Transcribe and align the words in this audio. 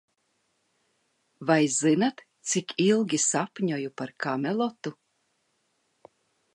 Vai 1.49 1.57
zināt, 1.75 2.25
cik 2.53 2.75
ilgi 2.87 3.21
sapņoju 3.27 3.95
par 4.01 4.15
Kamelotu? 4.27 4.97